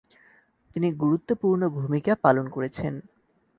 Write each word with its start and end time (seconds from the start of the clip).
তিনি 0.71 0.87
গুরুত্বপূর্ণ 0.93 1.61
ভূমিকা 1.77 2.13
পালন 2.15 2.45
করেছেন। 2.49 2.93